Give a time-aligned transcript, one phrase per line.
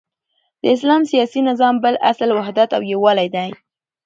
[0.61, 3.49] د اسلام سیاسی نظام بل اصل وحدت او یوالی دی،